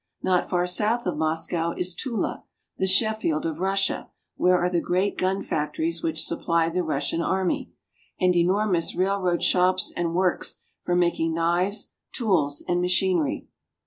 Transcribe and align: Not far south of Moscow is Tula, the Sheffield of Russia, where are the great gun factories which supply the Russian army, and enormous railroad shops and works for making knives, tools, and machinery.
Not 0.23 0.49
far 0.49 0.65
south 0.65 1.05
of 1.05 1.15
Moscow 1.15 1.73
is 1.73 1.93
Tula, 1.93 2.43
the 2.75 2.87
Sheffield 2.87 3.45
of 3.45 3.59
Russia, 3.59 4.09
where 4.35 4.57
are 4.57 4.67
the 4.67 4.81
great 4.81 5.15
gun 5.15 5.43
factories 5.43 6.01
which 6.01 6.23
supply 6.25 6.69
the 6.69 6.81
Russian 6.81 7.21
army, 7.21 7.71
and 8.19 8.35
enormous 8.35 8.95
railroad 8.95 9.43
shops 9.43 9.93
and 9.95 10.15
works 10.15 10.55
for 10.81 10.95
making 10.95 11.35
knives, 11.35 11.91
tools, 12.13 12.63
and 12.67 12.81
machinery. 12.81 13.45